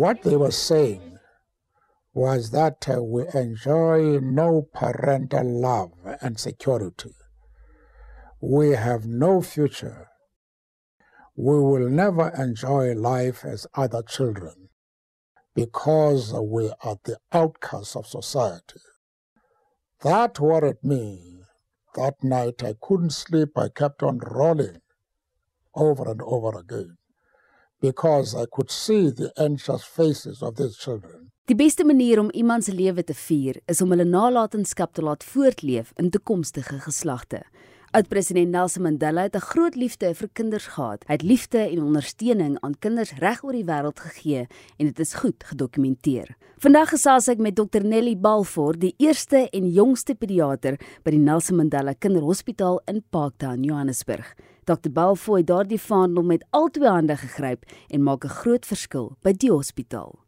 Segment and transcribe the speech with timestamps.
[0.00, 1.18] What they were saying
[2.14, 5.92] was that uh, we enjoy no parental love
[6.22, 7.12] and security.
[8.40, 10.08] We have no future.
[11.36, 14.70] We will never enjoy life as other children
[15.54, 18.80] because we are the outcasts of society.
[20.02, 21.42] That worried me.
[21.94, 23.50] That night I couldn't sleep.
[23.54, 24.80] I kept on rolling
[25.74, 26.96] over and over again
[27.80, 31.30] because I could see the anxious faces of these children.
[31.50, 35.24] Die beste manier om iemand se lewe te vier is om hulle nalatenskap te laat
[35.26, 37.40] voortleef in toekomstige geslagte.
[37.90, 41.04] Oud-president Nelson Mandela het 'n groot liefde vir kinders gehad.
[41.06, 44.46] Hy het liefde en ondersteuning aan kinders reg oor die wêreld gegee
[44.78, 46.36] en dit is goed gedokumenteer.
[46.58, 51.56] Vandag gesels ek met Dr Nelly Balfour, die eerste en jongste pediater by die Nelson
[51.56, 54.36] Mandela Kinderhospitaal in Parktown, Johannesburg.
[54.70, 59.32] Dr Balfour het daardie vaandel met albei hande gegryp en maak 'n groot verskil by
[59.32, 60.18] die hospitaal.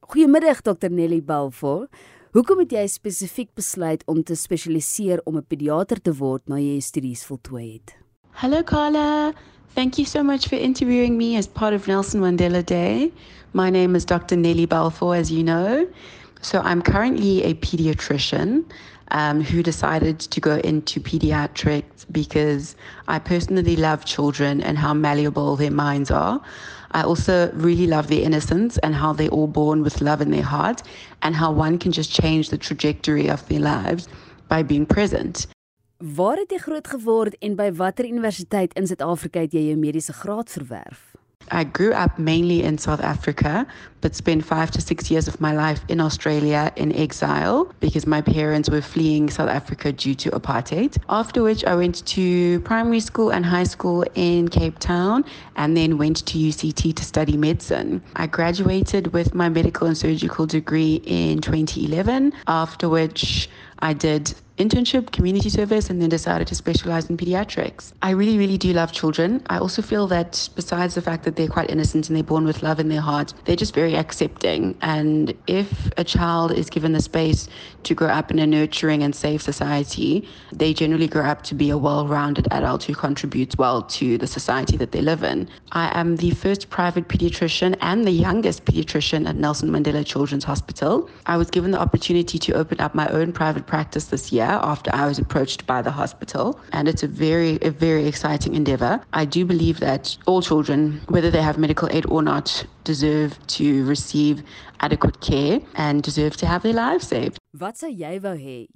[0.00, 1.88] Goeiemiddag Dr Nelly Balfour.
[2.32, 6.80] Hoekom het jy spesifiek besluit om te spesialiseer om 'n pediater te word na jy
[6.80, 7.96] studies voltooi het?
[8.30, 9.32] Hello Carla.
[9.74, 13.12] Thank you so much for interviewing me as part of Nelson Mandela Day.
[13.52, 14.36] My name is Dr.
[14.36, 15.86] Nelly Balfour, as you know.
[16.40, 18.64] So I'm currently a pediatrician
[19.10, 22.76] um, who decided to go into pediatrics because
[23.08, 26.40] I personally love children and how malleable their minds are.
[26.92, 30.42] I also really love their innocence and how they're all born with love in their
[30.44, 30.82] heart
[31.22, 34.08] and how one can just change the trajectory of their lives
[34.48, 35.46] by being present.
[35.98, 40.12] Waar het jy groot geword en by watter universiteit in Suid-Afrika het jy jou mediese
[40.12, 41.13] graad verwerf?
[41.50, 43.66] I grew up mainly in South Africa,
[44.00, 48.20] but spent five to six years of my life in Australia in exile because my
[48.20, 50.98] parents were fleeing South Africa due to apartheid.
[51.08, 55.24] After which, I went to primary school and high school in Cape Town
[55.56, 58.02] and then went to UCT to study medicine.
[58.16, 63.48] I graduated with my medical and surgical degree in 2011, after which,
[63.80, 67.92] I did internship, community service, and then decided to specialize in pediatrics.
[68.02, 69.42] I really, really do love children.
[69.48, 72.62] I also feel that besides the fact that they're quite innocent and they're born with
[72.62, 74.76] love in their heart, they're just very accepting.
[74.80, 77.48] And if a child is given the space
[77.82, 81.70] to grow up in a nurturing and safe society, they generally grow up to be
[81.70, 85.48] a well rounded adult who contributes well to the society that they live in.
[85.72, 91.10] I am the first private pediatrician and the youngest pediatrician at Nelson Mandela Children's Hospital.
[91.26, 94.90] I was given the opportunity to open up my own private practice this year after
[94.94, 96.60] I was approached by the hospital.
[96.72, 99.00] And it's a very, a very exciting endeavor.
[99.12, 103.84] I do believe that all children, whether they have medical aid or not, deserve to
[103.86, 104.42] receive
[104.80, 107.38] adequate care and deserve to have their lives saved.
[107.58, 108.66] Wat sou jy wou hê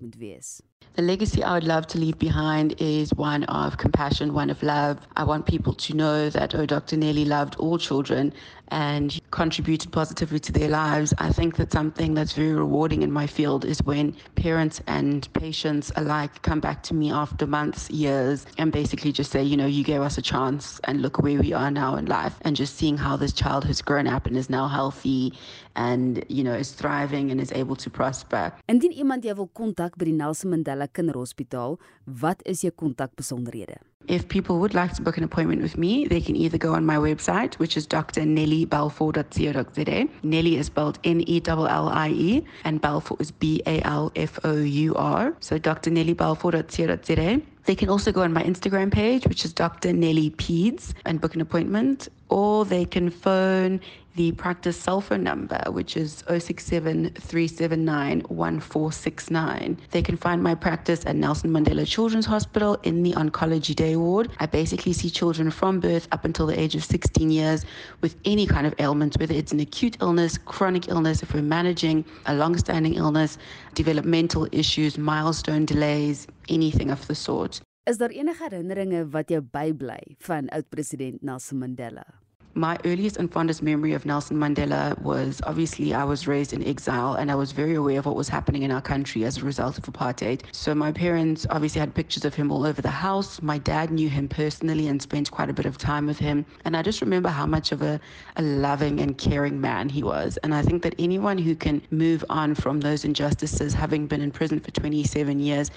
[0.00, 0.62] moet wees?
[0.94, 4.98] The legacy I would love to leave behind is one of compassion, one of love.
[5.16, 6.98] I want people to know that, oh, Dr.
[6.98, 8.34] Nellie loved all children
[8.68, 11.14] and contributed positively to their lives.
[11.16, 15.92] I think that something that's very rewarding in my field is when parents and patients
[15.96, 19.84] alike come back to me after months, years, and basically just say, you know, you
[19.84, 22.34] gave us a chance and look where we are now in life.
[22.42, 25.32] And just seeing how this child has grown up and is now healthy
[25.74, 28.52] and, you know, is thriving and is able to prosper.
[28.66, 33.76] Indien iemand jou wil kontak by die Nelson Mandela Kinderhospitaal, wat is jou kontakbesonderhede?
[34.08, 36.84] If people would like to book an appointment with me, they can either go on
[36.84, 40.08] my website, which is drnelliebalfour.co.za.
[40.22, 45.36] Nellie is spelled N-E-L-L-I-E, and Balfour is B-A-L-F-O-U-R.
[45.38, 47.42] So drnelliebalfour.co.za.
[47.64, 49.92] They can also go on my Instagram page, which is Dr.
[49.92, 53.80] Nellie Peds, and book an appointment, or they can phone
[54.14, 59.80] the practice cell phone number, which is 067 379 1469.
[59.90, 64.30] They can find my practice at Nelson Mandela Children's Hospital in the Oncology Day Ward.
[64.38, 67.64] I basically see children from birth up until the age of 16 years
[68.02, 72.04] with any kind of ailment, whether it's an acute illness, chronic illness, if we're managing
[72.26, 73.38] a long standing illness,
[73.74, 77.60] developmental issues, milestone delays, anything of the sort.
[77.84, 82.04] Is daar enige herinneringe wat jou bybly van oud-president Nelson Mandela?
[82.54, 87.14] My earliest and fondest memory of Nelson Mandela was obviously I was raised in exile
[87.14, 89.78] and I was very aware of what was happening in our country as a result
[89.78, 90.42] of apartheid.
[90.52, 93.40] So my parents obviously had pictures of him all over the house.
[93.40, 96.44] My dad knew him personally and spent quite a bit of time with him.
[96.64, 97.98] And I just remember how much of a,
[98.36, 100.36] a loving and caring man he was.
[100.38, 104.30] And I think that anyone who can move on from those injustices, having been in
[104.30, 105.70] prison for 27 years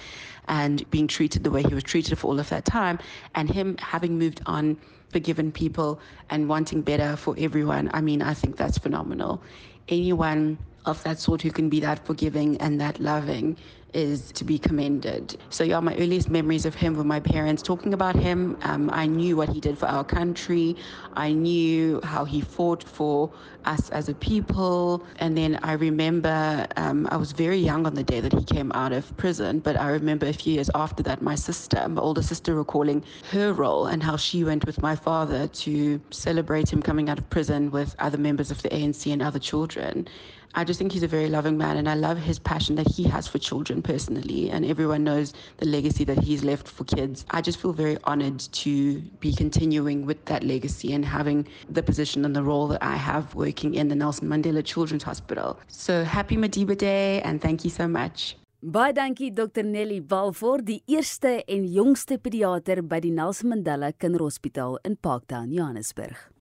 [0.47, 2.99] and being treated the way he was treated for all of that time,
[3.35, 4.77] and him having moved on
[5.09, 5.99] forgiven people
[6.29, 9.41] and wanting better for everyone, I mean, I think that's phenomenal.
[9.87, 13.57] Anyone of that sort who can be that forgiving and that loving
[13.95, 15.37] is to be commended.
[15.49, 18.57] So, yeah, my earliest memories of him were my parents talking about him.
[18.63, 20.75] Um, I knew what he did for our country,
[21.13, 23.31] I knew how he fought for
[23.63, 25.03] us as a people.
[25.17, 28.71] And then I remember um, I was very young on the day that he came
[28.73, 32.21] out of prison, but I remember a few years after that, my sister, my older
[32.21, 37.09] sister, recalling her role and how she went with my father to celebrate him coming
[37.09, 40.07] out of prison with other members of the ANC and other children.
[40.57, 43.03] I just think he's a very loving man, and I love his passion that he
[43.03, 44.49] has for children personally.
[44.49, 47.25] And everyone knows the legacy that he's left for kids.
[47.31, 52.23] I just feel very honored to be continuing with that legacy and having the position
[52.23, 55.59] and the role that I have working in the Nelson Mandela Children's Hospital.
[55.67, 58.37] So happy Madiba Day, and thank you so much.
[58.61, 64.79] Baie dankie Dr Nellie Balfour, die eerste en jongste pediater by die Nelson Mandela Kinderhospitaal
[64.83, 66.31] in Parktown, Johannesburg.